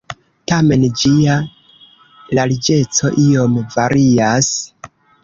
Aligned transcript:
Tamen 0.51 0.85
ĝia 1.01 1.35
larĝeco 2.39 3.13
iom 3.25 3.59
varias. 3.77 4.49